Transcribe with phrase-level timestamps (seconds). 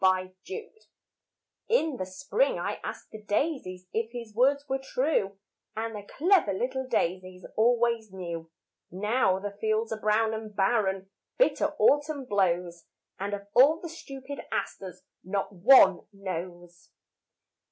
[0.03, 0.87] Wild Asters
[1.69, 5.37] In the spring I asked the daisies If his words were true,
[5.77, 8.49] And the clever little daisies Always knew.
[8.89, 12.85] Now the fields are brown and barren, Bitter autumn blows,
[13.19, 16.89] And of all the stupid asters Not one knows.